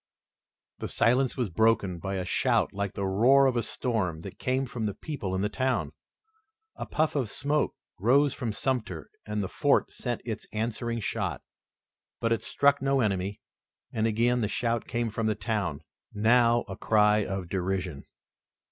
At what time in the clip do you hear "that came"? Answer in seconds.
4.21-4.65